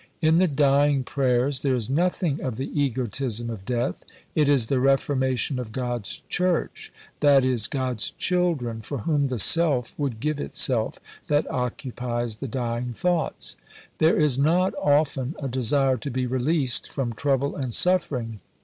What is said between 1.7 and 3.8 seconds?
is nothing of the "egotism of